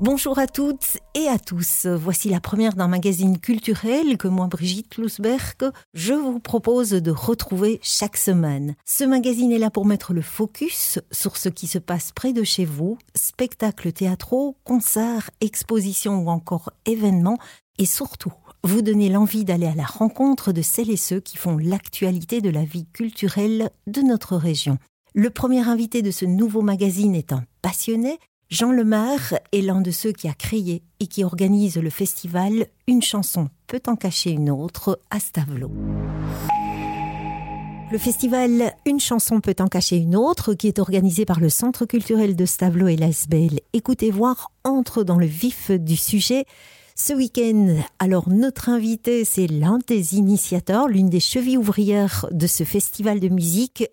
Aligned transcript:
Bonjour 0.00 0.38
à 0.38 0.46
toutes 0.46 0.96
et 1.14 1.28
à 1.28 1.38
tous. 1.38 1.84
Voici 1.84 2.30
la 2.30 2.40
première 2.40 2.72
d'un 2.72 2.88
magazine 2.88 3.38
culturel 3.38 4.16
que 4.16 4.28
moi, 4.28 4.46
Brigitte 4.46 4.96
Lousberg, 4.96 5.70
je 5.92 6.14
vous 6.14 6.40
propose 6.40 6.92
de 6.92 7.10
retrouver 7.10 7.80
chaque 7.82 8.16
semaine. 8.16 8.76
Ce 8.86 9.04
magazine 9.04 9.52
est 9.52 9.58
là 9.58 9.68
pour 9.68 9.84
mettre 9.84 10.14
le 10.14 10.22
focus 10.22 11.00
sur 11.10 11.36
ce 11.36 11.50
qui 11.50 11.66
se 11.66 11.76
passe 11.76 12.12
près 12.12 12.32
de 12.32 12.44
chez 12.44 12.64
vous, 12.64 12.96
spectacles 13.14 13.92
théâtraux, 13.92 14.56
concerts, 14.64 15.28
expositions 15.42 16.22
ou 16.22 16.30
encore 16.30 16.70
événements, 16.86 17.38
et 17.76 17.84
surtout 17.84 18.32
vous 18.64 18.80
donner 18.80 19.10
l'envie 19.10 19.44
d'aller 19.44 19.66
à 19.66 19.74
la 19.74 19.84
rencontre 19.84 20.52
de 20.52 20.62
celles 20.62 20.90
et 20.90 20.96
ceux 20.96 21.20
qui 21.20 21.36
font 21.36 21.58
l'actualité 21.58 22.40
de 22.40 22.48
la 22.48 22.64
vie 22.64 22.86
culturelle 22.86 23.68
de 23.86 24.00
notre 24.00 24.36
région. 24.36 24.78
Le 25.14 25.28
premier 25.28 25.68
invité 25.68 26.00
de 26.00 26.10
ce 26.10 26.24
nouveau 26.24 26.62
magazine 26.62 27.16
est 27.16 27.32
un 27.32 27.44
passionné, 27.62 28.18
Jean 28.50 28.72
Lemaire 28.72 29.38
est 29.52 29.60
l'un 29.60 29.80
de 29.80 29.92
ceux 29.92 30.10
qui 30.10 30.26
a 30.26 30.32
créé 30.32 30.82
et 30.98 31.06
qui 31.06 31.22
organise 31.22 31.76
le 31.76 31.88
festival 31.88 32.66
Une 32.88 33.00
chanson 33.00 33.48
peut 33.68 33.80
en 33.86 33.94
cacher 33.94 34.32
une 34.32 34.50
autre 34.50 34.98
à 35.12 35.20
Stavelot. 35.20 35.70
Le 37.92 37.98
festival 37.98 38.74
Une 38.86 38.98
chanson 38.98 39.40
peut 39.40 39.54
en 39.60 39.68
cacher 39.68 39.98
une 39.98 40.16
autre, 40.16 40.54
qui 40.54 40.66
est 40.66 40.80
organisé 40.80 41.24
par 41.24 41.38
le 41.38 41.48
Centre 41.48 41.86
culturel 41.86 42.34
de 42.34 42.44
Stavelot 42.44 42.88
et 42.88 42.96
l'ASBL 42.96 43.60
Écoutez 43.72 44.10
voir 44.10 44.50
entre 44.64 45.04
dans 45.04 45.18
le 45.18 45.26
vif 45.26 45.70
du 45.70 45.94
sujet. 45.94 46.44
Ce 46.94 47.12
week-end, 47.12 47.76
alors 47.98 48.28
notre 48.28 48.68
invité, 48.68 49.24
c'est 49.24 49.46
l'un 49.46 49.78
des 49.86 50.16
initiateurs, 50.16 50.88
l'une 50.88 51.08
des 51.08 51.20
chevilles 51.20 51.56
ouvrières 51.56 52.26
de 52.30 52.46
ce 52.46 52.64
festival 52.64 53.20
de 53.20 53.28
musique, 53.28 53.84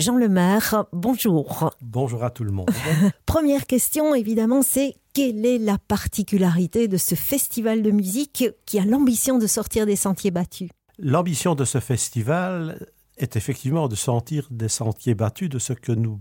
Jean 0.00 0.16
Lemaire. 0.16 0.84
Bonjour. 0.92 1.70
Bonjour 1.80 2.24
à 2.24 2.30
tout 2.30 2.44
le 2.44 2.52
monde. 2.52 2.70
Première 3.26 3.66
question, 3.66 4.14
évidemment, 4.14 4.62
c'est 4.62 4.94
quelle 5.12 5.44
est 5.46 5.58
la 5.58 5.78
particularité 5.78 6.88
de 6.88 6.96
ce 6.96 7.14
festival 7.14 7.82
de 7.82 7.90
musique 7.90 8.44
qui 8.66 8.78
a 8.78 8.84
l'ambition 8.84 9.38
de 9.38 9.46
sortir 9.46 9.86
des 9.86 9.96
sentiers 9.96 10.30
battus? 10.30 10.70
L'ambition 10.98 11.54
de 11.54 11.64
ce 11.64 11.80
festival 11.80 12.86
est 13.16 13.36
effectivement 13.36 13.88
de 13.88 13.96
sortir 13.96 14.46
des 14.50 14.68
sentiers 14.68 15.14
battus 15.14 15.48
de 15.48 15.58
ce 15.58 15.72
que 15.72 15.92
nous, 15.92 16.20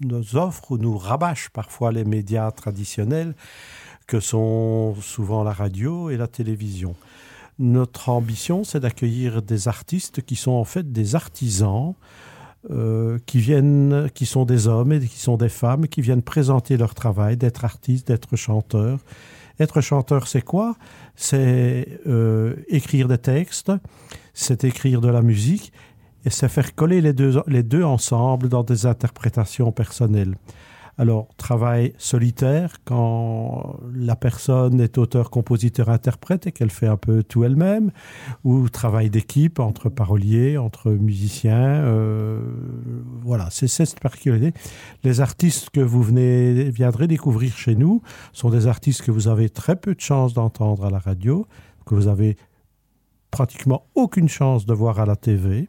nous 0.00 0.36
offrent 0.36 0.72
ou 0.72 0.78
nous 0.78 0.96
rabâchent 0.96 1.50
parfois 1.50 1.92
les 1.92 2.04
médias 2.04 2.50
traditionnels 2.50 3.34
que 4.10 4.18
sont 4.18 4.96
souvent 5.00 5.44
la 5.44 5.52
radio 5.52 6.10
et 6.10 6.16
la 6.16 6.26
télévision. 6.26 6.96
Notre 7.60 8.08
ambition, 8.08 8.64
c'est 8.64 8.80
d'accueillir 8.80 9.40
des 9.40 9.68
artistes 9.68 10.20
qui 10.22 10.34
sont 10.34 10.50
en 10.50 10.64
fait 10.64 10.90
des 10.90 11.14
artisans, 11.14 11.94
euh, 12.70 13.20
qui 13.26 13.38
viennent, 13.38 14.10
qui 14.12 14.26
sont 14.26 14.44
des 14.44 14.66
hommes 14.66 14.92
et 14.92 14.98
qui 14.98 15.20
sont 15.20 15.36
des 15.36 15.48
femmes, 15.48 15.86
qui 15.86 16.00
viennent 16.00 16.22
présenter 16.22 16.76
leur 16.76 16.96
travail, 16.96 17.36
d'être 17.36 17.64
artistes, 17.64 18.08
d'être 18.08 18.34
chanteurs. 18.34 18.98
Être 19.60 19.80
chanteur, 19.80 20.26
c'est 20.26 20.42
quoi? 20.42 20.74
C'est 21.14 22.00
euh, 22.08 22.56
écrire 22.66 23.06
des 23.06 23.18
textes, 23.18 23.70
c'est 24.34 24.64
écrire 24.64 25.00
de 25.00 25.08
la 25.08 25.22
musique 25.22 25.72
et 26.24 26.30
c'est 26.30 26.48
faire 26.48 26.74
coller 26.74 27.00
les 27.00 27.12
deux, 27.12 27.40
les 27.46 27.62
deux 27.62 27.84
ensemble 27.84 28.48
dans 28.48 28.64
des 28.64 28.86
interprétations 28.86 29.70
personnelles. 29.70 30.34
Alors, 31.00 31.28
travail 31.38 31.94
solitaire, 31.96 32.76
quand 32.84 33.80
la 33.94 34.16
personne 34.16 34.82
est 34.82 34.98
auteur, 34.98 35.30
compositeur, 35.30 35.88
interprète 35.88 36.46
et 36.46 36.52
qu'elle 36.52 36.68
fait 36.68 36.88
un 36.88 36.98
peu 36.98 37.22
tout 37.22 37.42
elle-même, 37.42 37.90
ou 38.44 38.68
travail 38.68 39.08
d'équipe 39.08 39.60
entre 39.60 39.88
paroliers, 39.88 40.58
entre 40.58 40.90
musiciens. 40.90 41.56
Euh, 41.56 42.42
voilà, 43.22 43.48
c'est 43.50 43.66
cette 43.66 43.98
particularité. 43.98 44.52
Les 45.02 45.22
artistes 45.22 45.70
que 45.70 45.80
vous 45.80 46.02
venez, 46.02 46.68
viendrez 46.68 47.06
découvrir 47.06 47.56
chez 47.56 47.76
nous 47.76 48.02
sont 48.34 48.50
des 48.50 48.66
artistes 48.66 49.00
que 49.00 49.10
vous 49.10 49.26
avez 49.26 49.48
très 49.48 49.76
peu 49.76 49.94
de 49.94 50.00
chance 50.02 50.34
d'entendre 50.34 50.84
à 50.84 50.90
la 50.90 50.98
radio, 50.98 51.46
que 51.86 51.94
vous 51.94 52.08
avez 52.08 52.36
pratiquement 53.30 53.86
aucune 53.94 54.28
chance 54.28 54.66
de 54.66 54.74
voir 54.74 55.00
à 55.00 55.06
la 55.06 55.16
TV. 55.16 55.66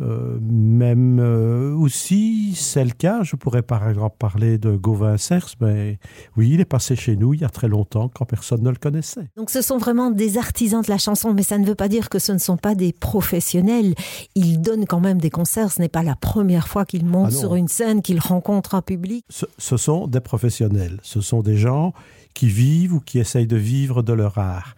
Euh, 0.00 0.38
même 0.40 1.18
euh, 1.20 1.74
aussi, 1.74 2.54
c'est 2.54 2.84
le 2.84 2.90
cas, 2.90 3.22
je 3.22 3.36
pourrais 3.36 3.62
par 3.62 3.88
exemple 3.88 4.16
parler 4.18 4.56
de 4.56 4.74
Gauvin 4.74 5.16
Cers, 5.18 5.54
mais 5.60 5.98
oui, 6.36 6.50
il 6.54 6.60
est 6.60 6.64
passé 6.64 6.96
chez 6.96 7.16
nous 7.16 7.34
il 7.34 7.40
y 7.40 7.44
a 7.44 7.50
très 7.50 7.68
longtemps 7.68 8.08
quand 8.08 8.24
personne 8.24 8.62
ne 8.62 8.70
le 8.70 8.76
connaissait. 8.76 9.28
Donc 9.36 9.50
ce 9.50 9.60
sont 9.60 9.76
vraiment 9.78 10.10
des 10.10 10.38
artisans 10.38 10.82
de 10.82 10.90
la 10.90 10.98
chanson, 10.98 11.34
mais 11.34 11.42
ça 11.42 11.58
ne 11.58 11.66
veut 11.66 11.74
pas 11.74 11.88
dire 11.88 12.08
que 12.08 12.18
ce 12.18 12.32
ne 12.32 12.38
sont 12.38 12.56
pas 12.56 12.74
des 12.74 12.92
professionnels. 12.92 13.94
Ils 14.34 14.60
donnent 14.60 14.86
quand 14.86 15.00
même 15.00 15.20
des 15.20 15.30
concerts, 15.30 15.70
ce 15.70 15.80
n'est 15.80 15.88
pas 15.88 16.02
la 16.02 16.16
première 16.16 16.68
fois 16.68 16.84
qu'ils 16.86 17.04
montent 17.04 17.32
ah 17.34 17.38
sur 17.38 17.54
une 17.54 17.68
scène, 17.68 18.00
qu'ils 18.00 18.20
rencontrent 18.20 18.74
un 18.74 18.82
public. 18.82 19.24
Ce, 19.28 19.44
ce 19.58 19.76
sont 19.76 20.06
des 20.06 20.20
professionnels, 20.20 20.98
ce 21.02 21.20
sont 21.20 21.42
des 21.42 21.56
gens 21.56 21.92
qui 22.32 22.48
vivent 22.48 22.94
ou 22.94 23.00
qui 23.00 23.18
essayent 23.18 23.46
de 23.46 23.56
vivre 23.56 24.02
de 24.02 24.12
leur 24.12 24.38
art. 24.38 24.74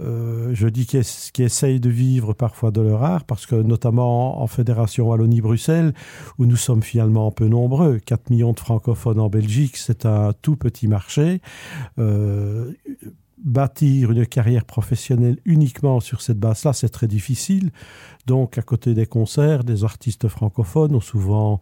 Euh, 0.00 0.50
je 0.52 0.68
dis 0.68 0.86
qui, 0.86 1.00
qui 1.32 1.42
essayent 1.42 1.80
de 1.80 1.90
vivre 1.90 2.32
parfois 2.32 2.70
de 2.70 2.80
leur 2.80 3.02
art, 3.02 3.24
parce 3.24 3.46
que 3.46 3.54
notamment 3.54 4.42
en 4.42 4.46
Fédération 4.46 5.08
Wallonie-Bruxelles, 5.08 5.92
où 6.38 6.46
nous 6.46 6.56
sommes 6.56 6.82
finalement 6.82 7.30
peu 7.30 7.48
nombreux, 7.48 7.98
4 7.98 8.30
millions 8.30 8.52
de 8.52 8.60
francophones 8.60 9.20
en 9.20 9.28
Belgique, 9.28 9.76
c'est 9.76 10.06
un 10.06 10.32
tout 10.40 10.56
petit 10.56 10.88
marché. 10.88 11.40
Euh, 11.98 12.72
bâtir 13.44 14.10
une 14.10 14.26
carrière 14.26 14.64
professionnelle 14.64 15.38
uniquement 15.44 16.00
sur 16.00 16.22
cette 16.22 16.38
base-là, 16.38 16.72
c'est 16.72 16.88
très 16.88 17.06
difficile. 17.06 17.70
Donc, 18.28 18.58
à 18.58 18.62
côté 18.62 18.92
des 18.92 19.06
concerts, 19.06 19.64
des 19.64 19.84
artistes 19.84 20.28
francophones 20.28 20.94
ont 20.94 21.00
souvent 21.00 21.60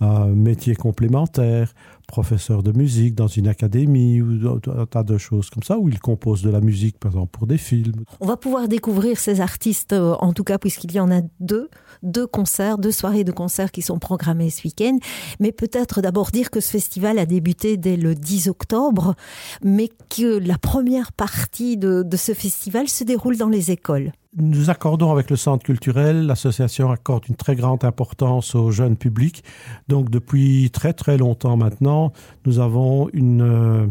un 0.00 0.26
métier 0.28 0.76
complémentaire, 0.76 1.74
professeur 2.06 2.62
de 2.62 2.70
musique 2.70 3.16
dans 3.16 3.26
une 3.26 3.48
académie 3.48 4.20
ou 4.22 4.48
un 4.48 4.86
tas 4.86 5.02
de 5.02 5.18
choses 5.18 5.50
comme 5.50 5.64
ça, 5.64 5.76
où 5.76 5.88
ils 5.88 5.98
composent 5.98 6.42
de 6.42 6.50
la 6.50 6.60
musique, 6.60 7.00
par 7.00 7.10
exemple, 7.10 7.32
pour 7.32 7.48
des 7.48 7.58
films. 7.58 8.04
On 8.20 8.28
va 8.28 8.36
pouvoir 8.36 8.68
découvrir 8.68 9.18
ces 9.18 9.40
artistes, 9.40 9.92
euh, 9.92 10.14
en 10.20 10.32
tout 10.32 10.44
cas, 10.44 10.58
puisqu'il 10.58 10.92
y 10.92 11.00
en 11.00 11.10
a 11.10 11.20
deux, 11.40 11.68
deux 12.04 12.28
concerts, 12.28 12.78
deux 12.78 12.92
soirées 12.92 13.24
de 13.24 13.32
concerts 13.32 13.72
qui 13.72 13.82
sont 13.82 13.98
programmées 13.98 14.50
ce 14.50 14.62
week-end. 14.62 14.96
Mais 15.40 15.50
peut-être 15.50 16.00
d'abord 16.00 16.30
dire 16.30 16.52
que 16.52 16.60
ce 16.60 16.70
festival 16.70 17.18
a 17.18 17.26
débuté 17.26 17.76
dès 17.76 17.96
le 17.96 18.14
10 18.14 18.46
octobre, 18.46 19.16
mais 19.64 19.88
que 20.16 20.38
la 20.38 20.58
première 20.58 21.10
partie 21.10 21.76
de 21.76 22.06
ce 22.16 22.34
festival 22.34 22.88
se 22.88 23.02
déroule 23.02 23.36
dans 23.36 23.48
les 23.48 23.72
écoles 23.72 24.12
nous 24.36 24.70
accordons 24.70 25.12
avec 25.12 25.30
le 25.30 25.36
centre 25.36 25.64
culturel, 25.64 26.26
l'association 26.26 26.90
accorde 26.90 27.28
une 27.28 27.36
très 27.36 27.56
grande 27.56 27.84
importance 27.84 28.54
au 28.54 28.70
jeune 28.70 28.96
public. 28.96 29.44
Donc 29.88 30.10
depuis 30.10 30.70
très 30.72 30.92
très 30.92 31.16
longtemps 31.16 31.56
maintenant, 31.56 32.12
nous 32.44 32.58
avons 32.58 33.08
une, 33.12 33.42
euh, 33.42 33.86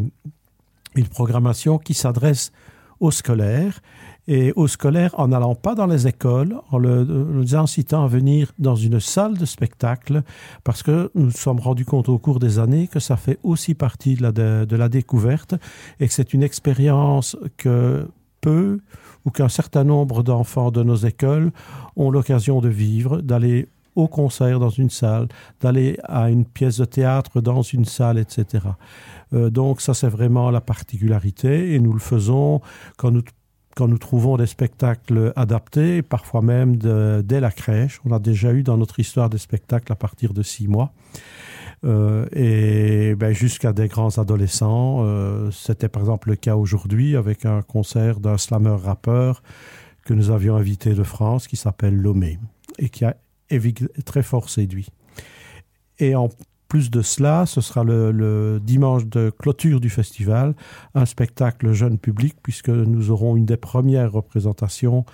une 0.95 1.07
programmation 1.07 1.77
qui 1.77 1.93
s'adresse 1.93 2.51
aux 2.99 3.11
scolaires 3.11 3.79
et 4.27 4.53
aux 4.55 4.67
scolaires 4.67 5.13
en 5.17 5.29
n'allant 5.29 5.55
pas 5.55 5.75
dans 5.75 5.87
les 5.87 6.07
écoles, 6.07 6.55
en 6.71 6.77
le, 6.77 7.41
les 7.41 7.55
incitant 7.55 8.05
à 8.05 8.07
venir 8.07 8.53
dans 8.57 8.75
une 8.75 9.01
salle 9.01 9.37
de 9.37 9.45
spectacle, 9.45 10.23
parce 10.63 10.83
que 10.83 11.11
nous 11.13 11.25
nous 11.25 11.31
sommes 11.31 11.59
rendus 11.59 11.83
compte 11.83 12.07
au 12.07 12.17
cours 12.17 12.39
des 12.39 12.59
années 12.59 12.87
que 12.87 12.99
ça 12.99 13.17
fait 13.17 13.39
aussi 13.43 13.73
partie 13.73 14.15
de 14.15 14.23
la, 14.23 14.31
de 14.31 14.75
la 14.75 14.89
découverte 14.89 15.55
et 15.99 16.07
que 16.07 16.13
c'est 16.13 16.33
une 16.33 16.43
expérience 16.43 17.35
que 17.57 18.07
peu 18.43 18.79
ou 19.25 19.31
qu'un 19.31 19.49
certain 19.49 19.85
nombre 19.85 20.21
d'enfants 20.21 20.69
de 20.69 20.83
nos 20.83 20.95
écoles 20.95 21.51
ont 21.95 22.11
l'occasion 22.11 22.59
de 22.61 22.69
vivre, 22.69 23.21
d'aller 23.21 23.69
au 23.95 24.07
concert 24.07 24.59
dans 24.59 24.69
une 24.69 24.89
salle, 24.89 25.27
d'aller 25.61 25.97
à 26.03 26.29
une 26.29 26.45
pièce 26.45 26.77
de 26.77 26.85
théâtre 26.85 27.41
dans 27.41 27.61
une 27.61 27.85
salle, 27.85 28.17
etc. 28.17 28.65
Euh, 29.33 29.49
donc 29.49 29.81
ça, 29.81 29.93
c'est 29.93 30.09
vraiment 30.09 30.51
la 30.51 30.61
particularité 30.61 31.73
et 31.73 31.79
nous 31.79 31.93
le 31.93 31.99
faisons 31.99 32.61
quand 32.97 33.11
nous 33.11 33.23
quand 33.75 33.87
nous 33.87 33.97
trouvons 33.97 34.37
des 34.37 34.45
spectacles 34.45 35.33
adaptés, 35.35 36.03
parfois 36.03 36.43
même 36.43 36.77
dès 36.77 37.39
la 37.39 37.49
crèche. 37.49 37.99
On 38.05 38.11
a 38.11 38.19
déjà 38.19 38.53
eu 38.53 38.61
dans 38.61 38.77
notre 38.77 38.99
histoire 38.99 39.31
des 39.31 39.39
spectacles 39.39 39.91
à 39.91 39.95
partir 39.95 40.33
de 40.33 40.43
six 40.43 40.67
mois. 40.67 40.93
Euh, 41.85 42.25
et 42.31 43.15
ben, 43.15 43.33
jusqu'à 43.33 43.73
des 43.73 43.87
grands 43.87 44.17
adolescents. 44.17 44.99
Euh, 45.01 45.51
C'était 45.51 45.89
par 45.89 46.01
exemple 46.01 46.29
le 46.29 46.35
cas 46.35 46.55
aujourd'hui 46.55 47.15
avec 47.15 47.45
un 47.45 47.61
concert 47.61 48.19
d'un 48.19 48.37
slammer 48.37 48.77
rappeur 48.81 49.43
que 50.05 50.13
nous 50.13 50.31
avions 50.31 50.55
invité 50.55 50.93
de 50.93 51.03
France 51.03 51.47
qui 51.47 51.55
s'appelle 51.55 51.95
Lomé 51.95 52.39
et 52.77 52.89
qui 52.89 53.05
a 53.05 53.15
très 54.05 54.23
fort 54.23 54.49
séduit. 54.49 54.89
Et 55.99 56.15
en 56.15 56.29
plus 56.67 56.89
de 56.89 57.01
cela, 57.01 57.45
ce 57.45 57.61
sera 57.61 57.83
le, 57.83 58.59
dimanche 58.61 59.05
de 59.05 59.29
clôture 59.29 59.79
du 59.79 59.91
festival, 59.91 60.55
un 60.95 61.05
spectacle 61.05 61.71
jeune 61.71 61.99
public, 61.99 62.35
puisque 62.41 62.69
nous 62.69 63.11
aurons 63.11 63.35
une 63.35 63.45
des 63.45 63.57
premières 63.57 64.11
représentations 64.11 65.05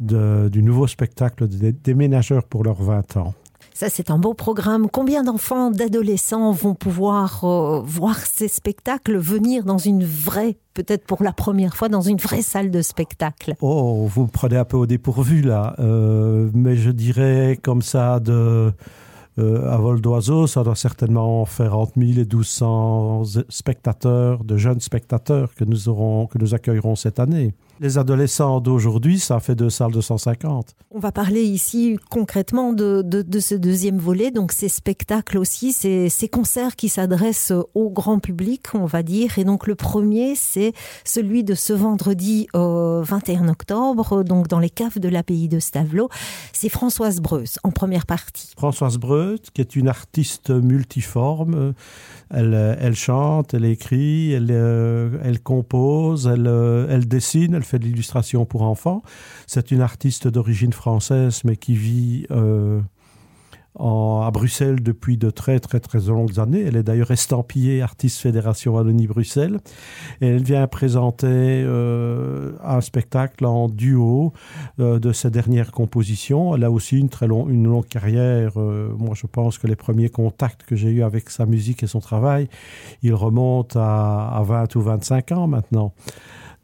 du 0.00 0.62
nouveau 0.62 0.88
spectacle 0.88 1.46
des 1.46 1.72
déménageurs 1.72 2.42
pour 2.42 2.64
leurs 2.64 2.82
20 2.82 3.18
ans. 3.18 3.34
Ça, 3.76 3.90
c'est 3.90 4.10
un 4.10 4.16
beau 4.16 4.32
programme. 4.32 4.88
Combien 4.90 5.22
d'enfants, 5.22 5.70
d'adolescents 5.70 6.50
vont 6.50 6.74
pouvoir 6.74 7.44
euh, 7.44 7.82
voir 7.84 8.16
ces 8.16 8.48
spectacles, 8.48 9.18
venir 9.18 9.64
dans 9.64 9.76
une 9.76 10.02
vraie, 10.02 10.56
peut-être 10.72 11.04
pour 11.04 11.22
la 11.22 11.34
première 11.34 11.76
fois, 11.76 11.90
dans 11.90 12.00
une 12.00 12.16
vraie 12.16 12.40
salle 12.40 12.70
de 12.70 12.80
spectacle? 12.80 13.52
Oh, 13.60 14.06
vous 14.08 14.22
me 14.22 14.28
prenez 14.28 14.56
un 14.56 14.64
peu 14.64 14.78
au 14.78 14.86
dépourvu 14.86 15.42
là. 15.42 15.76
Euh, 15.78 16.48
mais 16.54 16.76
je 16.76 16.90
dirais 16.90 17.58
comme 17.62 17.82
ça 17.82 18.18
de 18.18 18.72
Euh, 19.38 19.70
à 19.70 19.76
vol 19.76 20.00
d'oiseau, 20.00 20.46
ça 20.46 20.64
doit 20.64 20.76
certainement 20.76 21.44
faire 21.44 21.76
entre 21.76 21.98
1000 21.98 22.18
et 22.18 22.24
1200 22.24 23.24
spectateurs, 23.50 24.44
de 24.44 24.56
jeunes 24.56 24.80
spectateurs 24.80 25.54
que 25.54 25.64
nous, 25.64 25.90
aurons, 25.90 26.26
que 26.26 26.38
nous 26.38 26.54
accueillerons 26.54 26.96
cette 26.96 27.20
année. 27.20 27.52
Les 27.80 27.98
adolescents 27.98 28.60
d'aujourd'hui, 28.60 29.18
ça 29.18 29.38
fait 29.38 29.54
deux 29.54 29.68
salles 29.68 29.92
de 29.92 30.00
150. 30.00 30.74
On 30.90 30.98
va 30.98 31.12
parler 31.12 31.42
ici 31.42 31.98
concrètement 32.10 32.72
de, 32.72 33.02
de, 33.02 33.40
ce 33.40 33.54
deuxième 33.54 33.98
volet, 33.98 34.30
donc 34.30 34.52
ces 34.52 34.68
spectacles 34.68 35.36
aussi, 35.36 35.72
ces, 35.72 36.08
ces 36.08 36.28
concerts 36.28 36.74
qui 36.74 36.88
s'adressent 36.88 37.52
au 37.74 37.90
grand 37.90 38.18
public, 38.18 38.68
on 38.72 38.86
va 38.86 39.02
dire. 39.02 39.38
Et 39.38 39.44
donc 39.44 39.66
le 39.66 39.74
premier, 39.74 40.34
c'est 40.36 40.72
celui 41.04 41.44
de 41.44 41.54
ce 41.54 41.74
vendredi 41.74 42.48
21 42.54 43.48
octobre, 43.48 44.22
donc 44.24 44.48
dans 44.48 44.58
les 44.58 44.70
caves 44.70 44.98
de 44.98 45.08
l'abbaye 45.08 45.48
de 45.48 45.58
Stavelot. 45.58 46.08
C'est 46.52 46.70
Françoise 46.70 47.20
Breus 47.20 47.58
en 47.62 47.72
première 47.72 48.06
partie. 48.06 48.52
Françoise 48.56 48.96
Breus, 48.96 49.40
qui 49.52 49.60
est 49.60 49.76
une 49.76 49.88
artiste 49.88 50.50
multiforme. 50.50 51.74
Elle, 52.30 52.76
elle 52.80 52.96
chante, 52.96 53.54
elle 53.54 53.64
écrit, 53.64 54.32
elle, 54.32 54.48
euh, 54.50 55.10
elle 55.22 55.40
compose, 55.40 56.26
elle, 56.26 56.46
euh, 56.46 56.86
elle 56.90 57.06
dessine, 57.06 57.54
elle 57.54 57.65
fait 57.66 57.78
de 57.78 57.84
l'illustration 57.84 58.44
pour 58.46 58.62
enfants. 58.62 59.02
C'est 59.46 59.70
une 59.70 59.80
artiste 59.80 60.28
d'origine 60.28 60.72
française, 60.72 61.42
mais 61.44 61.56
qui 61.56 61.74
vit 61.74 62.26
euh, 62.30 62.80
à 63.78 64.30
Bruxelles 64.32 64.82
depuis 64.82 65.18
de 65.18 65.28
très 65.28 65.60
très 65.60 65.80
très 65.80 66.00
longues 66.00 66.38
années. 66.40 66.62
Elle 66.62 66.76
est 66.76 66.82
d'ailleurs 66.82 67.10
estampillée 67.10 67.82
artiste 67.82 68.20
fédération 68.20 68.74
Wallonie-Bruxelles. 68.74 69.58
Et 70.20 70.28
elle 70.28 70.42
vient 70.42 70.66
présenter 70.66 71.26
euh, 71.28 72.52
un 72.64 72.80
spectacle 72.80 73.44
en 73.44 73.68
duo 73.68 74.32
euh, 74.80 74.98
de 74.98 75.12
ses 75.12 75.30
dernières 75.30 75.72
compositions. 75.72 76.54
Elle 76.54 76.64
a 76.64 76.70
aussi 76.70 76.98
une 76.98 77.10
très 77.10 77.26
long, 77.26 77.48
une 77.48 77.64
longue 77.64 77.86
carrière. 77.86 78.56
moi, 78.56 79.14
je 79.14 79.26
pense 79.26 79.58
que 79.58 79.66
les 79.66 79.76
premiers 79.76 80.08
contacts 80.08 80.62
que 80.62 80.76
j'ai 80.76 80.90
eus 80.90 81.02
avec 81.02 81.28
sa 81.30 81.44
musique 81.44 81.82
et 81.82 81.86
son 81.86 82.00
travail, 82.00 82.48
ils 83.02 83.14
remontent 83.14 83.78
à, 83.78 84.32
à 84.36 84.42
20 84.42 84.74
ou 84.76 84.80
25 84.80 85.32
ans 85.32 85.46
maintenant. 85.46 85.92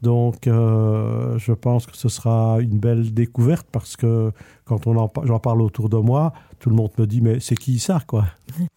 Donc, 0.03 0.47
euh, 0.47 1.37
je 1.37 1.53
pense 1.53 1.85
que 1.85 1.95
ce 1.95 2.09
sera 2.09 2.57
une 2.59 2.77
belle 2.77 3.13
découverte 3.13 3.65
parce 3.71 3.95
que 3.95 4.33
quand 4.65 4.85
on 4.85 4.97
en, 4.97 5.09
j'en 5.23 5.39
parle 5.39 5.61
autour 5.61 5.87
de 5.87 5.95
moi, 5.95 6.33
tout 6.59 6.69
le 6.69 6.75
monde 6.75 6.91
me 6.97 7.07
dit 7.07 7.21
mais 7.21 7.39
c'est 7.39 7.55
qui 7.55 7.79
ça 7.79 8.01
quoi? 8.05 8.25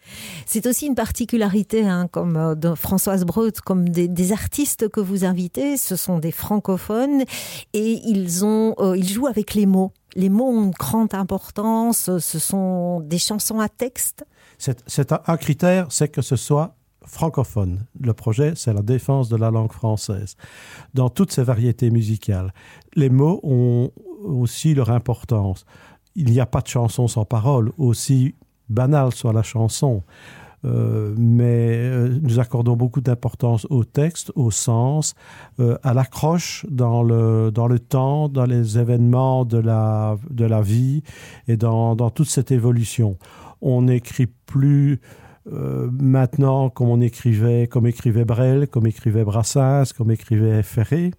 C'est 0.47 0.67
aussi 0.69 0.87
une 0.87 0.95
particularité, 0.95 1.85
hein, 1.85 2.07
comme 2.07 2.37
euh, 2.37 2.55
de 2.55 2.77
Françoise 2.77 3.25
Breut, 3.25 3.61
comme 3.61 3.89
des, 3.89 4.07
des, 4.07 4.31
artistes 4.31 4.89
que 4.89 5.01
vous 5.01 5.25
invitez, 5.25 5.77
ce 5.77 5.97
sont 5.97 6.21
des 6.21 6.31
francophones 6.31 7.25
et 7.73 8.01
ils 8.09 8.45
ont, 8.45 8.77
euh, 8.79 8.97
ils 8.97 9.09
jouent 9.09 9.27
avec 9.27 9.55
les 9.55 9.67
mots. 9.67 9.91
Les 10.15 10.29
mots 10.29 10.49
ont 10.49 10.67
une 10.67 10.71
grande 10.71 11.13
importance. 11.13 12.09
Ce 12.19 12.39
sont 12.39 13.01
des 13.01 13.19
chansons 13.19 13.59
à 13.59 13.69
texte. 13.69 14.25
C'est 14.59 15.11
un, 15.11 15.21
un 15.27 15.37
critère, 15.37 15.89
c'est 15.91 16.09
que 16.09 16.23
ce 16.23 16.37
soit 16.37 16.76
francophone. 17.07 17.87
Le 18.01 18.13
projet, 18.13 18.53
c'est 18.55 18.75
la 18.75 18.83
défense 18.83 19.29
de 19.29 19.37
la 19.37 19.51
langue 19.51 19.73
française 19.73 20.37
dans 20.95 21.09
toutes 21.09 21.33
ses 21.33 21.43
variétés 21.43 21.91
musicales. 21.91 22.53
Les 22.95 23.11
mots 23.11 23.41
ont 23.43 23.91
aussi 24.25 24.75
leur 24.75 24.91
importance. 24.91 25.65
Il 26.15 26.31
n'y 26.31 26.41
a 26.41 26.47
pas 26.47 26.61
de 26.61 26.69
chanson 26.69 27.09
sans 27.09 27.25
parole, 27.25 27.73
aussi 27.79 28.35
banale 28.69 29.13
soit 29.13 29.33
la 29.33 29.43
chanson. 29.43 30.03
Euh, 30.65 31.15
mais 31.17 31.77
euh, 31.77 32.19
nous 32.23 32.41
accordons 32.41 32.77
beaucoup 32.77 33.01
d'importance 33.01 33.67
au 33.71 33.85
texte, 33.85 34.33
au 34.35 34.51
sens, 34.51 35.15
euh, 35.61 35.77
à 35.83 35.95
l'accroche 35.95 36.67
dans 36.71 37.03
le, 37.03 37.51
dans 37.53 37.69
le 37.69 37.79
temps, 37.79 38.29
dans 38.29 38.47
les 38.47 38.79
événements 38.79 39.45
de 39.45 39.59
la, 39.59 40.17
de 40.31 40.45
la 40.45 40.63
vie 40.63 41.03
et 41.47 41.57
dans, 41.57 41.95
dans 41.95 42.11
toute 42.11 42.29
cette 42.29 42.51
évolution. 42.51 43.17
On 43.61 43.83
n'écrit 43.83 44.27
plus 44.27 45.01
euh, 45.53 45.89
maintenant, 45.93 46.71
comme 46.71 46.89
on 46.89 47.01
écrivait, 47.01 47.67
comme 47.67 47.87
écrivait 47.87 48.25
Brel, 48.25 48.69
comme 48.69 48.87
écrivait 48.87 49.25
Brassens, 49.25 49.93
comme 49.97 50.11
écrivait 50.11 50.63
Ferré, 50.63 51.13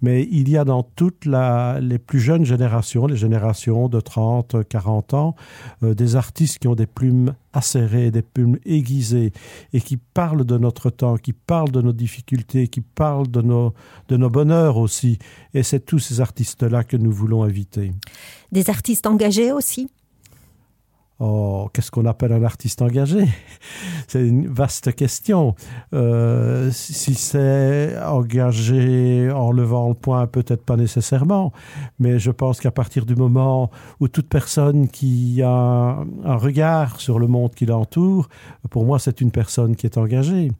mais 0.00 0.26
il 0.30 0.48
y 0.48 0.56
a 0.56 0.64
dans 0.64 0.82
toutes 0.82 1.26
les 1.26 1.98
plus 1.98 2.20
jeunes 2.20 2.44
générations, 2.44 3.06
les 3.06 3.16
générations 3.16 3.88
de 3.88 4.00
30, 4.00 4.56
40 4.68 5.14
ans, 5.14 5.34
euh, 5.82 5.94
des 5.94 6.16
artistes 6.16 6.58
qui 6.60 6.68
ont 6.68 6.74
des 6.74 6.86
plumes 6.86 7.34
acérées, 7.52 8.10
des 8.10 8.22
plumes 8.22 8.58
aiguisées, 8.64 9.32
et 9.72 9.80
qui 9.80 9.96
parlent 9.96 10.44
de 10.44 10.56
notre 10.56 10.90
temps, 10.90 11.16
qui 11.16 11.32
parlent 11.32 11.72
de 11.72 11.82
nos 11.82 11.92
difficultés, 11.92 12.68
qui 12.68 12.80
parlent 12.80 13.28
de 13.28 13.42
nos, 13.42 13.74
de 14.08 14.16
nos 14.16 14.30
bonheurs 14.30 14.76
aussi. 14.76 15.18
Et 15.54 15.62
c'est 15.62 15.80
tous 15.80 15.98
ces 15.98 16.20
artistes-là 16.20 16.84
que 16.84 16.96
nous 16.96 17.12
voulons 17.12 17.42
inviter. 17.42 17.92
Des 18.52 18.70
artistes 18.70 19.06
engagés 19.06 19.52
aussi? 19.52 19.90
Oh, 21.20 21.68
qu'est-ce 21.72 21.90
qu'on 21.90 22.06
appelle 22.06 22.32
un 22.32 22.44
artiste 22.44 22.80
engagé? 22.80 23.26
C'est 24.06 24.24
une 24.24 24.46
vaste 24.46 24.94
question. 24.94 25.56
Euh, 25.92 26.70
si 26.70 27.14
c'est 27.14 27.98
engagé 28.00 29.28
en 29.30 29.50
levant 29.50 29.88
le 29.88 29.94
point, 29.94 30.28
peut-être 30.28 30.64
pas 30.64 30.76
nécessairement, 30.76 31.52
mais 31.98 32.20
je 32.20 32.30
pense 32.30 32.60
qu'à 32.60 32.70
partir 32.70 33.04
du 33.04 33.16
moment 33.16 33.70
où 33.98 34.06
toute 34.06 34.28
personne 34.28 34.88
qui 34.88 35.42
a 35.42 35.98
un 36.24 36.36
regard 36.36 37.00
sur 37.00 37.18
le 37.18 37.26
monde 37.26 37.52
qui 37.52 37.66
l'entoure, 37.66 38.28
pour 38.70 38.84
moi, 38.84 39.00
c'est 39.00 39.20
une 39.20 39.32
personne 39.32 39.74
qui 39.74 39.86
est 39.86 39.98
engagée. 39.98 40.52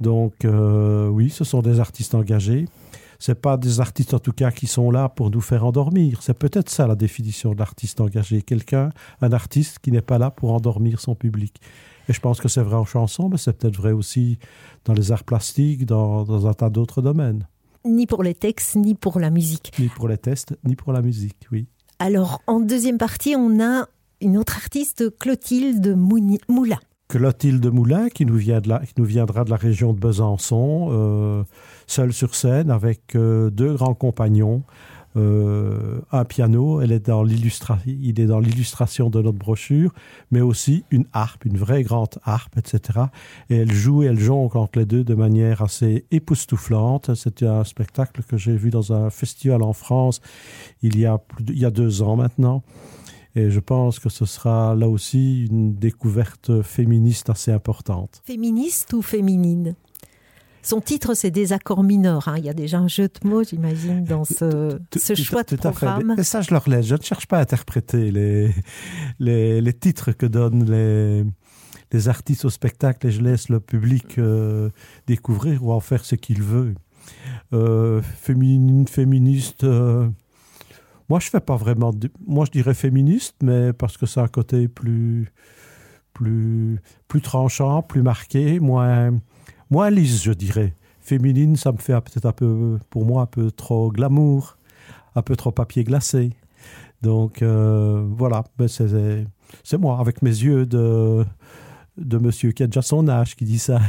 Donc 0.00 0.44
euh, 0.44 1.08
oui, 1.08 1.30
ce 1.30 1.42
sont 1.42 1.62
des 1.62 1.80
artistes 1.80 2.14
engagés 2.14 2.66
c'est 3.18 3.40
pas 3.40 3.56
des 3.56 3.80
artistes 3.80 4.14
en 4.14 4.18
tout 4.18 4.32
cas 4.32 4.50
qui 4.50 4.66
sont 4.66 4.90
là 4.90 5.08
pour 5.08 5.30
nous 5.30 5.40
faire 5.40 5.64
endormir. 5.64 6.22
C'est 6.22 6.38
peut-être 6.38 6.70
ça 6.70 6.86
la 6.86 6.94
définition 6.94 7.52
de 7.52 7.58
l'artiste 7.58 8.00
engagé. 8.00 8.42
Quelqu'un, 8.42 8.90
un 9.20 9.32
artiste 9.32 9.78
qui 9.80 9.92
n'est 9.92 10.02
pas 10.02 10.18
là 10.18 10.30
pour 10.30 10.52
endormir 10.52 11.00
son 11.00 11.14
public. 11.14 11.60
Et 12.08 12.12
je 12.12 12.20
pense 12.20 12.40
que 12.40 12.48
c'est 12.48 12.62
vrai 12.62 12.76
en 12.76 12.84
chanson, 12.84 13.28
mais 13.28 13.38
c'est 13.38 13.52
peut-être 13.52 13.76
vrai 13.76 13.92
aussi 13.92 14.38
dans 14.84 14.92
les 14.92 15.12
arts 15.12 15.24
plastiques, 15.24 15.86
dans, 15.86 16.24
dans 16.24 16.46
un 16.46 16.54
tas 16.54 16.70
d'autres 16.70 17.02
domaines. 17.02 17.48
Ni 17.84 18.06
pour 18.06 18.22
les 18.22 18.34
textes, 18.34 18.76
ni 18.76 18.94
pour 18.94 19.20
la 19.20 19.30
musique. 19.30 19.72
Ni 19.78 19.88
pour 19.88 20.08
les 20.08 20.18
tests, 20.18 20.56
ni 20.64 20.76
pour 20.76 20.92
la 20.92 21.02
musique, 21.02 21.46
oui. 21.52 21.68
Alors, 21.98 22.42
en 22.46 22.60
deuxième 22.60 22.98
partie, 22.98 23.34
on 23.36 23.60
a 23.60 23.86
une 24.20 24.36
autre 24.36 24.56
artiste, 24.56 25.16
Clotilde 25.18 25.96
Moulin. 25.96 26.78
Clotilde 27.08 27.66
Moulin, 27.66 28.08
qui 28.08 28.26
nous, 28.26 28.36
viendra 28.36 29.44
de 29.44 29.50
la 29.50 29.56
région 29.56 29.92
de 29.92 29.98
Besançon, 29.98 30.88
euh, 30.90 31.44
seule 31.86 32.12
sur 32.12 32.34
scène 32.34 32.70
avec 32.70 33.14
euh, 33.14 33.50
deux 33.50 33.74
grands 33.74 33.94
compagnons. 33.94 34.62
Euh, 35.16 36.00
un 36.12 36.24
piano, 36.24 36.82
elle 36.82 36.92
est 36.92 37.06
dans 37.06 37.24
il 37.24 38.20
est 38.20 38.26
dans 38.26 38.38
l'illustration 38.40 39.08
de 39.08 39.22
notre 39.22 39.38
brochure, 39.38 39.92
mais 40.30 40.42
aussi 40.42 40.84
une 40.90 41.06
harpe, 41.12 41.46
une 41.46 41.56
vraie 41.56 41.82
grande 41.84 42.18
harpe, 42.24 42.58
etc. 42.58 43.00
Et 43.48 43.56
elle 43.56 43.72
joue 43.72 44.02
et 44.02 44.06
elle 44.06 44.18
jongle 44.18 44.58
entre 44.58 44.78
les 44.78 44.84
deux 44.84 45.04
de 45.04 45.14
manière 45.14 45.62
assez 45.62 46.04
époustouflante. 46.10 47.14
C'était 47.14 47.46
un 47.46 47.64
spectacle 47.64 48.22
que 48.24 48.36
j'ai 48.36 48.56
vu 48.56 48.68
dans 48.70 48.92
un 48.92 49.08
festival 49.08 49.62
en 49.62 49.72
France 49.72 50.20
il 50.82 50.98
y 50.98 51.06
a 51.06 51.70
deux 51.70 52.02
ans 52.02 52.16
maintenant. 52.16 52.62
Et 53.36 53.50
je 53.50 53.60
pense 53.60 53.98
que 53.98 54.08
ce 54.08 54.24
sera 54.24 54.74
là 54.74 54.88
aussi 54.88 55.44
une 55.50 55.74
découverte 55.74 56.62
féministe 56.62 57.28
assez 57.28 57.52
importante. 57.52 58.22
Féministe 58.24 58.94
ou 58.94 59.02
féminine? 59.02 59.76
Son 60.62 60.80
titre, 60.80 61.12
c'est 61.14 61.30
Des 61.30 61.52
accords 61.52 61.84
mineurs. 61.84 62.26
Hein. 62.28 62.38
Il 62.38 62.46
y 62.46 62.48
a 62.48 62.54
déjà 62.54 62.78
un 62.78 62.88
jeu 62.88 63.08
de 63.08 63.28
mots, 63.28 63.44
j'imagine, 63.44 64.04
dans 64.04 64.24
ce, 64.24 64.78
tout, 64.90 64.98
ce 64.98 65.14
choix 65.14 65.44
tout, 65.44 65.54
de 65.54 65.60
tout 65.60 65.70
programme. 65.70 66.14
Mais 66.16 66.24
ça, 66.24 66.40
je 66.40 66.50
leur 66.50 66.68
laisse. 66.68 66.86
Je 66.86 66.96
ne 66.96 67.02
cherche 67.02 67.26
pas 67.26 67.38
à 67.38 67.42
interpréter 67.42 68.10
les, 68.10 68.54
les, 69.20 69.60
les 69.60 69.72
titres 69.74 70.12
que 70.12 70.26
donnent 70.26 70.64
les, 70.68 71.24
les 71.92 72.08
artistes 72.08 72.46
au 72.46 72.50
spectacle 72.50 73.06
et 73.06 73.10
je 73.10 73.20
laisse 73.20 73.48
le 73.50 73.60
public 73.60 74.18
euh, 74.18 74.70
découvrir 75.06 75.62
ou 75.62 75.72
en 75.72 75.80
faire 75.80 76.04
ce 76.04 76.14
qu'il 76.14 76.42
veut. 76.42 76.74
Euh, 77.52 78.00
féminine, 78.02 78.88
féministe. 78.88 79.62
Euh, 79.62 80.08
moi, 81.08 81.20
je 81.20 81.28
fais 81.28 81.40
pas 81.40 81.56
vraiment. 81.56 81.92
Moi, 82.26 82.44
je 82.46 82.50
dirais 82.50 82.74
féministe, 82.74 83.36
mais 83.42 83.72
parce 83.72 83.96
que 83.96 84.06
c'est 84.06 84.20
un 84.20 84.28
côté 84.28 84.68
plus, 84.68 85.32
plus, 86.12 86.80
plus 87.08 87.20
tranchant, 87.20 87.82
plus 87.82 88.02
marqué, 88.02 88.60
moins, 88.60 89.12
moins 89.70 89.90
lisse, 89.90 90.22
je 90.22 90.32
dirais. 90.32 90.74
Féminine, 91.00 91.56
ça 91.56 91.70
me 91.70 91.78
fait 91.78 91.92
peut-être 92.00 92.26
un 92.26 92.32
peu, 92.32 92.78
pour 92.90 93.04
moi, 93.04 93.22
un 93.22 93.26
peu 93.26 93.50
trop 93.50 93.92
glamour, 93.92 94.56
un 95.14 95.22
peu 95.22 95.36
trop 95.36 95.52
papier 95.52 95.84
glacé. 95.84 96.30
Donc 97.02 97.42
euh, 97.42 98.04
voilà, 98.10 98.44
ben 98.58 98.66
c'est 98.68 99.78
moi, 99.78 100.00
avec 100.00 100.22
mes 100.22 100.30
yeux 100.30 100.66
de, 100.66 101.24
de 101.98 102.18
monsieur 102.18 102.52
qui 102.52 102.62
a 102.62 102.66
déjà 102.66 102.82
son 102.82 103.08
âge, 103.08 103.36
qui 103.36 103.44
dit 103.44 103.58
ça. 103.58 103.80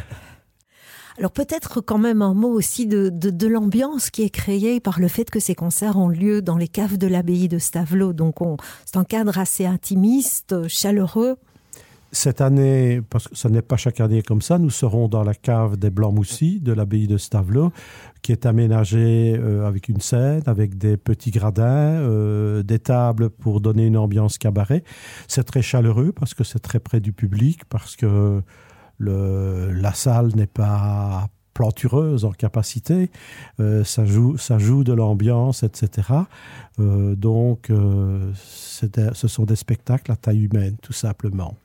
Alors 1.17 1.31
peut-être 1.31 1.81
quand 1.81 1.97
même 1.97 2.21
un 2.21 2.35
mot 2.35 2.51
aussi 2.51 2.85
de, 2.85 3.09
de, 3.09 3.47
l'ambiance 3.47 4.11
qui 4.11 4.21
est 4.21 4.29
créée 4.29 4.79
par 4.79 4.99
le 4.99 5.07
fait 5.07 5.29
que 5.31 5.39
ces 5.39 5.55
concerts 5.55 5.97
ont 5.97 6.09
lieu 6.09 6.43
dans 6.43 6.57
les 6.57 6.67
caves 6.67 6.99
de 6.99 7.07
l'abbaye 7.07 7.47
de 7.47 7.57
Stavelot. 7.57 8.13
Donc 8.13 8.35
c'est 8.85 8.97
un 8.97 9.03
cadre 9.03 9.39
assez 9.39 9.65
intimiste, 9.65 10.67
chaleureux. 10.67 11.37
cette 12.11 12.39
année, 12.39 13.01
parce 13.09 13.27
que 13.27 13.35
ce 13.35 13.47
n'est 13.47 13.63
pas 13.63 13.77
chaque 13.77 13.99
année 13.99 14.21
comme 14.21 14.43
ça, 14.43 14.59
nous 14.59 14.69
serons 14.69 15.07
dans 15.07 15.23
la 15.23 15.33
cave 15.33 15.75
des 15.75 15.89
Blancs-Moussis 15.89 16.59
de 16.59 16.71
l'abbaye 16.71 17.07
de 17.07 17.17
Stavelot, 17.17 17.71
qui 18.21 18.31
est 18.31 18.45
aménagée 18.45 19.35
euh, 19.39 19.67
avec 19.67 19.89
une 19.89 20.01
scène, 20.01 20.43
avec 20.45 20.77
des 20.77 20.97
petits 20.97 21.31
gradins, 21.31 21.63
euh, 21.65 22.61
des 22.61 22.77
tables 22.77 23.31
pour 23.31 23.59
donner 23.59 23.87
une 23.87 23.97
ambiance 23.97 24.37
cabaret. 24.37 24.83
C'est 25.27 25.45
très 25.45 25.63
chaleureux 25.63 26.11
parce 26.11 26.35
que 26.35 26.43
c'est 26.43 26.59
très 26.59 26.79
près 26.79 26.99
du 26.99 27.11
public, 27.11 27.65
parce 27.69 27.95
que 27.95 28.43
le, 28.97 29.71
la 29.73 29.93
salle 29.93 30.31
n'est 30.35 30.47
pas 30.47 31.29
plantureuse 31.57 32.23
en 32.23 32.31
capacité, 32.31 33.09
euh, 33.59 33.83
ça, 33.83 34.05
joue, 34.05 34.37
ça 34.37 34.59
joue 34.59 34.83
de 34.83 34.93
l'ambiance, 34.93 35.63
etc. 35.63 36.09
Euh, 36.79 37.15
donc, 37.15 37.71
euh, 37.71 38.31
ce 38.35 39.27
sont 39.27 39.43
des 39.43 39.55
spectacles 39.55 40.11
à 40.11 40.15
taille 40.15 40.43
humaine, 40.43 40.77
tout 40.83 40.93
simplement. 40.93 41.55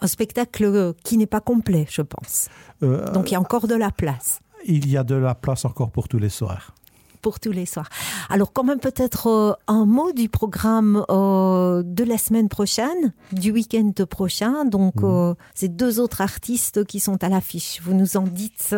Un 0.00 0.08
spectacle 0.08 0.92
qui 1.04 1.16
n'est 1.16 1.26
pas 1.26 1.40
complet, 1.40 1.86
je 1.88 2.02
pense. 2.02 2.48
donc, 2.82 3.30
il 3.30 3.34
y 3.34 3.36
a 3.36 3.40
encore 3.40 3.68
de 3.68 3.76
la 3.76 3.92
place. 3.92 4.40
Il 4.66 4.90
y 4.90 4.96
a 4.96 5.04
de 5.04 5.14
la 5.14 5.36
place 5.36 5.64
encore 5.64 5.92
pour 5.92 6.08
tous 6.08 6.18
les 6.18 6.30
soirs 6.30 6.74
pour 7.20 7.40
tous 7.40 7.52
les 7.52 7.66
soirs. 7.66 7.88
Alors 8.30 8.52
quand 8.52 8.64
même 8.64 8.80
peut-être 8.80 9.26
euh, 9.28 9.52
un 9.66 9.84
mot 9.84 10.12
du 10.12 10.28
programme 10.28 11.04
euh, 11.10 11.82
de 11.84 12.04
la 12.04 12.18
semaine 12.18 12.48
prochaine, 12.48 13.12
du 13.32 13.50
week-end 13.52 13.92
prochain. 14.08 14.64
Donc 14.64 15.02
mmh. 15.02 15.34
c'est 15.54 15.74
deux 15.76 16.00
autres 16.00 16.20
artistes 16.20 16.84
qui 16.84 17.00
sont 17.00 17.22
à 17.22 17.28
l'affiche. 17.28 17.80
Vous 17.82 17.94
nous 17.94 18.16
en 18.16 18.22
dites 18.22 18.74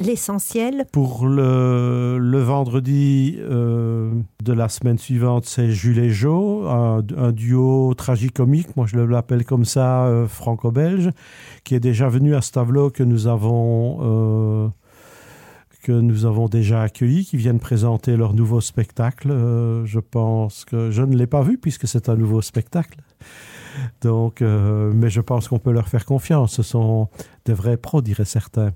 l'essentiel. 0.00 0.86
Pour 0.92 1.26
le, 1.26 2.18
le 2.18 2.40
vendredi 2.40 3.36
euh, 3.38 4.12
de 4.42 4.52
la 4.52 4.68
semaine 4.68 4.98
suivante, 4.98 5.44
c'est 5.46 5.70
Jules 5.70 5.98
et 5.98 6.10
Jo, 6.10 6.66
un, 6.66 7.02
un 7.16 7.32
duo 7.32 7.92
tragicomique, 7.94 8.76
moi 8.76 8.86
je 8.86 8.98
l'appelle 8.98 9.44
comme 9.44 9.64
ça, 9.64 10.06
euh, 10.06 10.26
franco-belge, 10.26 11.10
qui 11.64 11.74
est 11.74 11.80
déjà 11.80 12.08
venu 12.08 12.34
à 12.34 12.40
Stavelot 12.40 12.90
que 12.90 13.02
nous 13.02 13.26
avons 13.26 13.98
euh, 14.00 14.68
que 15.82 15.92
nous 15.92 16.24
avons 16.24 16.48
déjà 16.48 16.82
accueillis, 16.82 17.24
qui 17.24 17.36
viennent 17.36 17.58
présenter 17.58 18.16
leur 18.16 18.34
nouveau 18.34 18.60
spectacle. 18.60 19.30
Euh, 19.30 19.84
je 19.84 19.98
pense 19.98 20.64
que 20.64 20.90
je 20.90 21.02
ne 21.02 21.16
l'ai 21.16 21.26
pas 21.26 21.42
vu 21.42 21.58
puisque 21.58 21.88
c'est 21.88 22.08
un 22.08 22.16
nouveau 22.16 22.40
spectacle. 22.40 23.00
Donc, 24.00 24.42
euh, 24.42 24.92
mais 24.94 25.10
je 25.10 25.20
pense 25.20 25.48
qu'on 25.48 25.58
peut 25.58 25.72
leur 25.72 25.88
faire 25.88 26.04
confiance. 26.04 26.54
Ce 26.54 26.62
sont 26.62 27.08
des 27.44 27.52
vrais 27.52 27.76
pros, 27.76 28.00
diraient 28.00 28.24
certains. 28.24 28.72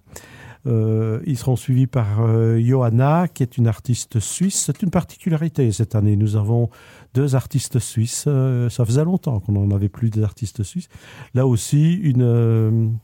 Euh, 0.67 1.21
ils 1.27 1.39
seront 1.39 1.55
suivis 1.55 1.87
par 1.87 2.27
Johanna, 2.59 3.29
qui 3.29 3.45
est 3.45 3.57
une 3.57 3.69
artiste 3.69 4.19
suisse. 4.19 4.65
C'est 4.67 4.83
une 4.83 4.91
particularité 4.91 5.71
cette 5.71 5.95
année. 5.95 6.17
Nous 6.17 6.35
avons 6.35 6.71
deux 7.15 7.37
artistes 7.37 7.79
suisses. 7.79 8.29
Ça 8.69 8.85
faisait 8.85 9.05
longtemps 9.05 9.39
qu'on 9.39 9.53
n'en 9.53 9.71
avait 9.75 9.89
plus 9.89 10.11
des 10.11 10.25
artistes 10.25 10.65
suisses. 10.65 10.89
Là 11.35 11.47
aussi, 11.47 11.93
une, 11.95 12.99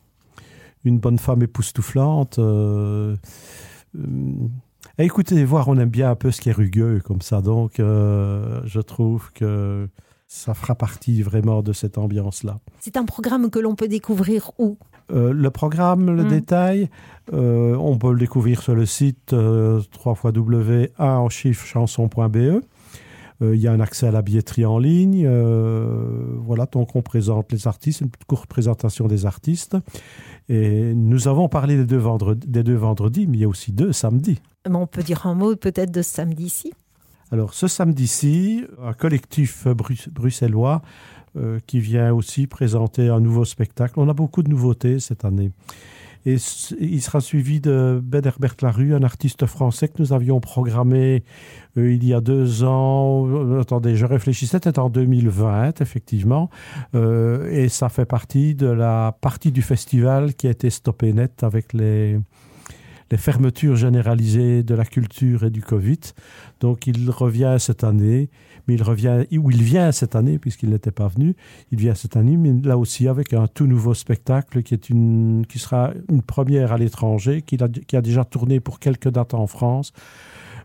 une 0.85 0.99
bonne 0.99 1.19
femme 1.19 1.43
époustouflante. 1.43 2.41
Euh, 3.97 4.49
écoutez, 4.99 5.45
voir, 5.45 5.69
on 5.69 5.79
aime 5.79 5.91
bien 5.91 6.11
un 6.11 6.15
peu 6.15 6.31
ce 6.31 6.41
qui 6.41 6.49
est 6.49 6.53
rugueux 6.53 7.01
comme 7.05 7.23
ça, 7.23 7.41
donc 7.41 7.81
euh, 7.81 8.61
je 8.65 8.81
trouve 8.81 9.33
que 9.33 9.89
ça 10.29 10.55
fera 10.55 10.75
partie 10.75 11.21
vraiment 11.21 11.63
de 11.63 11.75
cette 11.75 11.99
ambiance-là. 11.99 12.59
C'est 12.81 12.97
un 12.97 13.05
programme 13.05 13.51
que 13.51 13.59
l'on 13.59 13.75
peut 13.75 13.89
découvrir 13.89 14.53
où? 14.59 14.79
Euh, 15.13 15.33
Le 15.33 15.51
programme, 15.51 16.07
le 16.07 16.25
mmh. 16.25 16.29
détail, 16.29 16.89
euh, 17.35 17.77
on 17.77 17.99
peut 17.99 18.13
le 18.13 18.19
découvrir 18.19 18.63
sur 18.63 18.75
le 18.75 18.87
site 18.87 19.35
euh, 19.35 19.83
www.1enchiffrechanson.be. 20.05 22.37
Euh, 22.37 22.61
il 23.43 23.61
y 23.61 23.67
a 23.67 23.73
un 23.73 23.81
accès 23.81 24.07
à 24.07 24.11
la 24.11 24.23
billetterie 24.23 24.65
en 24.65 24.79
ligne. 24.79 25.25
Euh, 25.27 26.37
voilà, 26.39 26.67
donc 26.67 26.95
on 26.95 27.03
présente 27.03 27.53
les 27.53 27.67
artistes, 27.67 28.01
une 28.01 28.11
courte 28.27 28.47
présentation 28.47 29.09
des 29.09 29.27
artistes. 29.27 29.77
Et 30.49 30.95
nous 30.95 31.29
avons 31.29 31.49
parlé 31.49 31.77
des 31.77 31.85
deux, 31.85 31.99
vendredis, 31.99 32.47
des 32.47 32.63
deux 32.63 32.77
vendredis, 32.77 33.27
mais 33.27 33.39
il 33.39 33.41
y 33.41 33.45
a 33.45 33.49
aussi 33.49 33.73
deux 33.73 33.93
samedis. 33.93 34.41
Mais 34.69 34.77
on 34.77 34.87
peut 34.87 35.03
dire 35.03 35.27
un 35.27 35.35
mot 35.35 35.57
peut-être 35.57 35.91
de 35.91 36.03
ce 36.03 36.11
samedi-ci? 36.11 36.73
Alors, 37.31 37.55
ce 37.55 37.67
samedi-ci, 37.67 38.65
un 38.83 38.93
collectif 38.93 39.67
bruxellois 39.67 40.83
euh, 41.37 41.59
qui 41.67 41.81
vient 41.81 42.13
aussi 42.13 42.47
présenter 42.47 43.09
un 43.09 43.21
nouveau 43.21 43.47
spectacle. 43.47 43.95
On 43.97 44.09
a 44.11 44.13
beaucoup 44.13 44.43
de 44.43 44.51
nouveautés 44.51 45.01
cette 45.01 45.25
année. 45.25 45.51
Et 46.25 46.37
il 46.81 47.03
sera 47.03 47.21
suivi 47.21 47.61
de 47.61 48.01
Ben 48.03 48.25
Herbert 48.25 48.55
Larue, 48.63 48.95
un 48.95 49.03
artiste 49.03 49.47
français 49.47 49.89
que 49.89 49.95
nous 49.99 50.13
avions 50.13 50.41
programmé 50.41 51.25
euh, 51.77 51.93
il 51.93 52.05
y 52.05 52.15
a 52.15 52.21
deux 52.21 52.65
ans. 52.65 53.27
Euh, 53.27 53.61
attendez, 53.61 53.97
je 53.97 54.07
réfléchissais, 54.07 54.59
c'était 54.63 54.79
en 54.79 54.91
2020, 54.91 55.81
effectivement. 55.81 56.51
Euh, 56.95 57.51
et 57.51 57.69
ça 57.69 57.89
fait 57.89 58.05
partie 58.05 58.55
de 58.55 58.67
la 58.67 59.17
partie 59.21 59.53
du 59.53 59.63
festival 59.63 60.35
qui 60.35 60.47
a 60.47 60.51
été 60.51 60.71
stoppée 60.71 61.13
net 61.13 61.43
avec 61.43 61.73
les, 61.73 62.19
les 63.13 63.19
fermetures 63.19 63.77
généralisées 63.77 64.63
de 64.63 64.75
la 64.75 64.87
culture 64.87 65.45
et 65.45 65.51
du 65.51 65.63
Covid. 65.63 66.01
Donc 66.61 66.87
il 66.87 67.11
revient 67.11 67.57
cette 67.59 67.85
année 67.85 68.31
mais 68.67 68.75
il 68.75 68.83
revient 68.83 69.27
où 69.33 69.51
il 69.51 69.63
vient 69.63 69.93
cette 69.93 70.17
année 70.17 70.39
puisqu'il 70.39 70.71
n'était 70.71 70.91
pas 70.91 71.09
venu 71.09 71.35
il 71.71 71.79
vient 71.79 71.95
cette 71.95 72.17
année 72.17 72.37
mais 72.37 72.53
là 72.63 72.79
aussi 72.79 73.09
avec 73.09 73.33
un 73.33 73.47
tout 73.47 73.67
nouveau 73.67 73.93
spectacle 73.93 74.63
qui 74.63 74.75
est 74.75 74.89
une 74.89 75.45
qui 75.49 75.59
sera 75.59 75.93
une 76.09 76.23
première 76.23 76.73
à 76.73 76.79
l'étranger 76.79 77.43
qui 77.43 77.63
a, 77.63 77.69
qui 77.69 77.97
a 77.97 78.01
déjà 78.01 78.25
tourné 78.25 78.61
pour 78.61 78.79
quelques 78.79 79.09
dates 79.09 79.35
en 79.35 79.47
France 79.47 79.93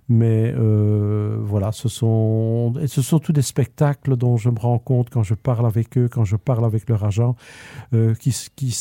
mais 0.09 0.53
euh, 0.55 1.37
voilà 1.41 1.71
ce 1.71 1.89
sont 1.89 2.73
et 2.79 2.87
ce 2.87 3.01
sont 3.01 3.19
tous 3.19 3.33
des 3.33 3.41
spectacles 3.41 4.15
dont 4.15 4.37
je 4.37 4.49
me 4.49 4.59
rends 4.59 4.79
compte 4.79 5.09
quand 5.09 5.23
je 5.23 5.33
parle 5.33 5.65
avec 5.65 5.97
eux 5.97 6.07
quand 6.07 6.23
je 6.23 6.37
parle 6.37 6.63
avec 6.63 6.87
leur 6.87 7.03
agent 7.03 7.35
euh, 7.93 8.13
qui, 8.15 8.33
qui, 8.55 8.71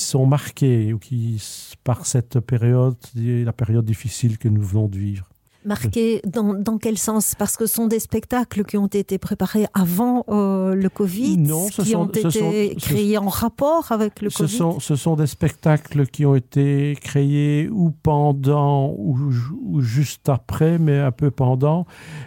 qui 0.00 0.06
sont 0.06 0.26
marqués 0.26 0.92
ou 0.94 0.98
qui 0.98 1.42
par 1.84 2.06
cette 2.06 2.40
période 2.40 2.96
la 3.14 3.52
période 3.52 3.84
difficile 3.84 4.38
que 4.38 4.48
nous 4.48 4.62
venons 4.62 4.88
de 4.88 4.96
vivre 4.96 5.28
Marqué 5.62 6.22
dans, 6.26 6.54
dans 6.54 6.78
quel 6.78 6.96
sens? 6.96 7.34
Parce 7.34 7.58
que 7.58 7.66
ce 7.66 7.74
sont 7.74 7.86
des 7.86 8.00
spectacles 8.00 8.64
qui 8.64 8.78
ont 8.78 8.86
été 8.86 9.18
préparés 9.18 9.66
avant 9.74 10.24
euh, 10.30 10.74
le 10.74 10.88
Covid, 10.88 11.36
non, 11.36 11.68
qui 11.68 11.84
sont, 11.84 11.98
ont 11.98 12.06
été 12.06 12.30
sont, 12.30 12.80
créés 12.80 13.18
en 13.18 13.28
rapport 13.28 13.92
avec 13.92 14.22
le 14.22 14.30
ce 14.30 14.38
Covid? 14.38 14.56
Sont, 14.56 14.80
ce 14.80 14.96
sont 14.96 15.16
des 15.16 15.26
spectacles 15.26 16.06
qui 16.06 16.24
ont 16.24 16.34
été 16.34 16.96
créés 17.02 17.68
ou 17.70 17.90
pendant 17.90 18.94
ou, 18.96 19.18
ou 19.60 19.82
juste 19.82 20.30
après, 20.30 20.78
mais 20.78 20.98
un 20.98 21.12
peu 21.12 21.30
pendant. 21.30 21.84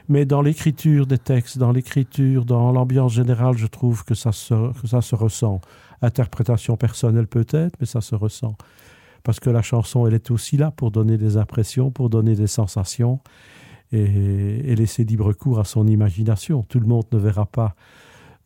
Mais 0.09 0.25
dans 0.25 0.43
l'écriture 0.43 1.07
des 1.07 1.17
textes, 1.17 1.57
dans 1.57 1.71
l'écriture, 1.71 2.45
dans 2.45 2.71
l'ambiance 2.71 3.13
générale, 3.13 3.57
je 3.57 3.65
trouve 3.65 4.05
que 4.05 4.13
ça 4.13 4.31
se, 4.31 4.53
que 4.79 4.87
ça 4.87 5.01
se 5.01 5.15
ressent. 5.15 5.59
Interprétation 6.03 6.77
personnelle 6.77 7.27
peut-être, 7.27 7.75
mais 7.79 7.85
ça 7.85 8.01
se 8.01 8.13
ressent. 8.13 8.55
Parce 9.23 9.39
que 9.39 9.49
la 9.49 9.61
chanson 9.61 10.05
elle 10.05 10.13
est 10.13 10.31
aussi 10.31 10.57
là 10.57 10.69
pour 10.69 10.91
donner 10.91 11.17
des 11.17 11.37
impressions 11.37 11.91
pour 11.91 12.09
donner 12.09 12.35
des 12.35 12.47
sensations 12.47 13.19
et, 13.93 14.75
laisser 14.75 15.03
libre 15.03 15.33
cours 15.33 15.59
à 15.59 15.63
son 15.63 15.87
imagination. 15.87 16.63
Tout 16.63 16.79
le 16.79 16.87
monde 16.87 17.05
ne 17.11 17.17
verra 17.17 17.45
pas 17.45 17.75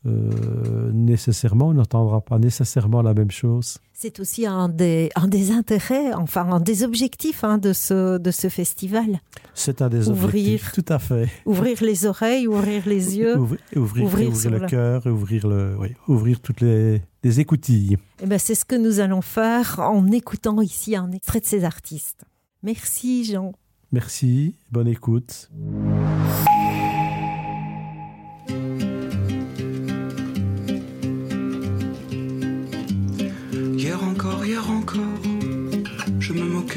euh, 0.07 0.91
nécessairement 0.93 1.73
n'entendra 1.73 2.21
pas 2.21 2.39
nécessairement 2.39 3.01
la 3.01 3.13
même 3.13 3.31
chose 3.31 3.77
c'est 3.93 4.19
aussi 4.19 4.45
un 4.45 4.69
des, 4.69 5.09
un 5.15 5.27
des 5.27 5.51
intérêts 5.51 6.13
enfin 6.13 6.51
un 6.51 6.59
des 6.59 6.83
objectifs 6.83 7.43
hein, 7.43 7.57
de 7.57 7.73
ce 7.73 8.17
de 8.17 8.31
ce 8.31 8.49
festival 8.49 9.21
c'est 9.53 9.81
un 9.81 9.89
des 9.89 10.09
ouvrir 10.09 10.71
tout 10.71 10.85
à 10.87 10.99
fait 10.99 11.29
ouvrir 11.45 11.77
les 11.81 12.05
oreilles 12.05 12.47
ouvrir 12.47 12.83
les 12.85 13.17
yeux 13.17 13.37
ouvrir, 13.37 13.59
ouvrir, 13.75 14.05
ouvrir, 14.05 14.29
ouvrir 14.29 14.51
le 14.51 14.67
coeur 14.67 15.05
ouvrir 15.07 15.47
le 15.47 15.75
oui, 15.79 15.93
ouvrir 16.07 16.39
toutes 16.39 16.61
les 16.61 17.01
des 17.23 17.39
écoutilles. 17.39 17.97
Eh 18.21 18.37
c'est 18.37 18.55
ce 18.55 18.65
que 18.65 18.75
nous 18.75 18.99
allons 18.99 19.21
faire 19.21 19.79
en 19.79 20.09
écoutant 20.11 20.61
ici 20.61 20.95
un 20.95 21.11
extrait 21.11 21.41
de 21.41 21.45
ces 21.45 21.63
artistes. 21.63 22.23
Merci 22.63 23.25
Jean. 23.25 23.53
Merci, 23.91 24.55
bonne 24.71 24.87
écoute. 24.87 25.49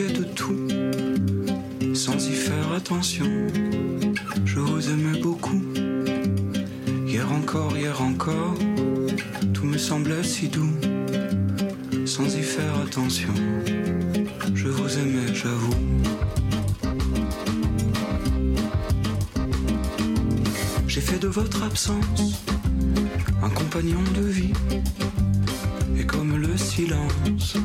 Me 0.00 0.19
de 0.19 0.25
tout 0.25 1.95
sans 1.95 2.16
y 2.28 2.33
faire 2.33 2.73
attention. 2.73 3.26
Je 4.45 4.59
vous 4.59 4.90
aimais 4.90 5.21
beaucoup. 5.21 5.62
Hier 7.07 7.30
encore, 7.33 7.76
hier 7.76 8.00
encore, 8.00 8.57
semblait 9.80 10.23
si 10.23 10.49
doux 10.49 10.76
sans 12.04 12.26
y 12.37 12.42
faire 12.42 12.76
attention 12.87 13.33
je 14.54 14.69
vous 14.69 14.99
aimais 14.99 15.33
j'avoue 15.33 15.80
j'ai 20.87 21.00
fait 21.00 21.19
de 21.19 21.28
votre 21.28 21.62
absence 21.62 22.45
un 23.42 23.49
compagnon 23.49 24.02
de 24.14 24.26
vie 24.26 24.52
et 25.99 26.04
comme 26.04 26.37
le 26.37 26.57
silence 26.59 27.57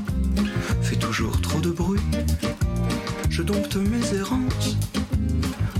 bruit 1.75 2.01
je 3.29 3.41
dompte 3.41 3.75
mes 3.75 4.17
errances 4.17 4.77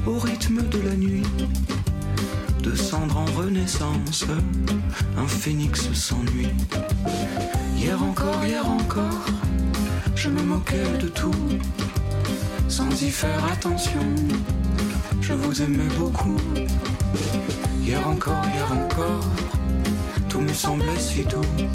au 0.06 0.20
rythme 0.20 0.62
de 0.70 0.80
la 0.82 0.96
nuit 0.96 1.24
de 2.62 2.76
cendre 2.76 3.18
en 3.18 3.26
renaissance, 3.26 4.26
un 5.18 5.28
phénix 5.28 5.92
s'ennuie. 5.94 6.50
Hier 7.78 8.02
encore, 8.02 8.44
hier 8.44 8.68
encore, 8.68 9.26
je 10.16 10.30
me 10.30 10.42
moquais 10.42 10.98
de 11.00 11.08
tout, 11.08 11.36
sans 12.68 12.90
y 13.04 13.12
faire 13.12 13.46
attention. 13.46 14.02
Je 15.22 15.34
vous 15.34 15.62
aimais 15.62 15.94
beaucoup. 16.00 16.38
Hier 17.84 18.06
encore, 18.08 18.44
hier 18.54 18.72
encore, 18.72 19.26
tout 20.28 20.42
me 20.42 20.54
semblait 20.54 21.00
si 21.00 21.24
doux, 21.24 21.68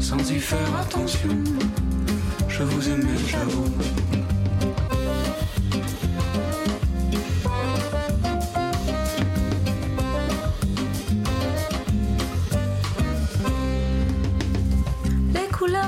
sans 0.00 0.30
y 0.30 0.40
faire 0.40 0.74
attention. 0.80 1.36
Je 2.56 2.62
vous 2.62 2.88
aimais, 2.88 3.18
j'avoue. 3.26 3.64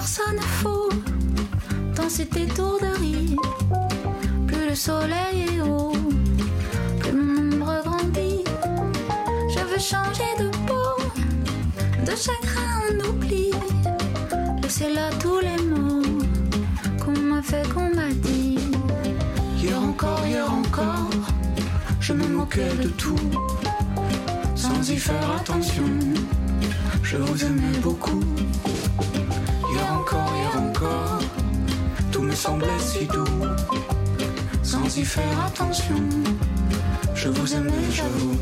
sonne 0.06 0.40
faux 0.40 0.88
dans 1.96 2.08
cette 2.08 2.37
étourderie. 2.37 3.37
Plus 4.46 4.68
le 4.68 4.75
soleil 4.75 5.37
est 5.49 5.61
haut, 5.61 5.92
plus 7.00 7.12
mon 7.12 7.52
ombre 7.52 7.82
grandit. 7.85 8.44
Je 9.54 9.61
veux 9.70 9.78
changer 9.78 10.30
de 10.38 10.49
peau, 10.66 10.90
de 12.06 12.14
chagrin 12.25 12.70
on 12.88 13.08
oublie. 13.08 13.50
Laissez 14.62 14.92
là 14.94 15.11
tous 15.20 15.40
les 15.40 15.65
fait, 17.46 17.68
qu'on 17.72 17.94
m'a 17.94 18.12
dit. 18.12 18.58
Hier 19.56 19.80
encore, 19.80 20.26
hier 20.26 20.52
encore, 20.52 21.10
je 22.00 22.12
me 22.12 22.26
moquais 22.26 22.74
de 22.82 22.88
tout, 22.88 23.30
sans 24.54 24.90
y 24.90 24.96
faire 24.96 25.30
attention. 25.40 25.88
Je 27.02 27.16
vous 27.16 27.44
aimais 27.44 27.78
beaucoup 27.82 28.22
encore, 29.92 30.32
hier 30.36 30.62
encore, 30.62 31.20
tout 32.10 32.22
me 32.22 32.34
semblait 32.34 32.78
si 32.78 33.06
doux, 33.06 33.24
sans 34.62 34.96
y 34.96 35.04
faire 35.04 35.44
attention. 35.46 36.02
Je 37.14 37.28
vous 37.28 37.54
aimais, 37.54 37.90
j'avoue. 37.92 38.36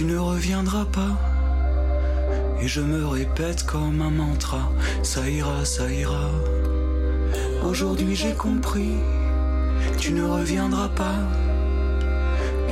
Tu 0.00 0.06
ne 0.06 0.16
reviendras 0.16 0.86
pas. 0.86 1.14
Et 2.62 2.66
je 2.66 2.80
me 2.80 3.06
répète 3.06 3.64
comme 3.64 4.00
un 4.00 4.08
mantra, 4.10 4.72
ça 5.02 5.28
ira, 5.28 5.62
ça 5.66 5.92
ira. 5.92 6.30
Aujourd'hui 7.62 8.16
j'ai 8.16 8.32
compris, 8.32 8.94
tu 9.98 10.14
ne 10.14 10.24
reviendras 10.24 10.88
pas. 10.88 11.20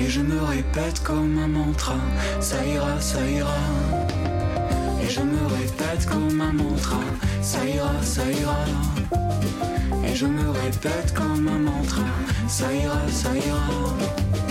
Et 0.01 0.09
je 0.09 0.23
me 0.23 0.43
répète 0.43 1.03
comme 1.03 1.37
un 1.37 1.49
mantra, 1.49 1.97
ça 2.41 2.65
ira, 2.65 2.99
ça 2.99 3.21
ira. 3.29 3.61
Et 5.03 5.11
je 5.11 5.21
me 5.21 5.43
répète 5.61 6.07
comme 6.07 6.41
un 6.41 6.55
mantra, 6.55 7.01
ça 7.43 7.63
ira, 7.67 7.93
ça 8.01 8.23
ira. 8.25 8.65
Et 10.03 10.15
je 10.15 10.25
me 10.25 10.49
répète 10.49 11.13
comme 11.13 11.47
un 11.47 11.59
mantra, 11.59 12.07
ça 12.49 12.73
ira, 12.73 13.03
ça 13.11 13.37
ira. 13.37 14.48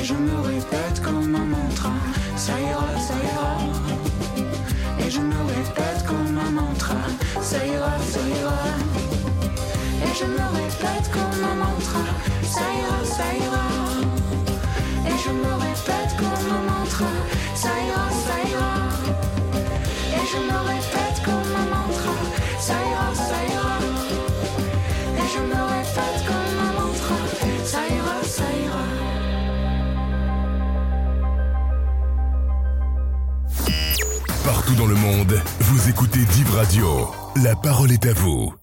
Et 0.00 0.04
je 0.04 0.14
me 0.14 0.40
répète 0.40 1.02
comme 1.02 1.34
un 1.34 1.44
mantra, 1.44 1.90
ça 2.34 2.58
ira, 2.58 2.88
ça 3.06 3.12
ira. 3.22 3.58
Et 4.98 5.10
je 5.10 5.20
me 5.20 5.36
répète 5.54 6.06
comme 6.06 6.38
un 6.38 6.50
mantra, 6.50 6.94
ça 7.42 7.58
ira, 7.66 7.92
ça 8.12 8.20
ira. 8.40 8.62
Et 10.02 10.14
je 10.18 10.24
me 10.24 10.46
répète 10.56 11.06
comme 11.12 11.44
un 11.44 11.54
mantra, 11.54 12.00
ça 12.42 12.62
ira, 12.80 13.04
ça 13.04 13.26
ira. 13.44 13.66
Et 15.06 15.18
je 15.22 15.32
me 15.32 15.52
répète 15.66 16.16
comme 16.16 16.50
un 16.56 16.62
mantra, 16.70 17.12
ça 17.54 17.68
ira, 17.86 18.08
ça 18.24 18.36
ira. 18.48 18.72
Et 20.16 20.26
je 20.32 20.38
me 20.48 20.58
répète 20.72 21.18
comme 21.26 21.52
un 21.62 21.68
mantra, 21.74 22.14
ça 22.58 22.72
ira, 22.72 23.14
ça 23.14 23.44
ira. 23.44 23.49
Dans 34.76 34.86
le 34.86 34.94
monde, 34.94 35.40
vous 35.60 35.88
écoutez 35.88 36.20
Div 36.20 36.54
Radio. 36.54 37.10
La 37.42 37.56
parole 37.56 37.92
est 37.92 38.06
à 38.06 38.12
vous. 38.12 38.59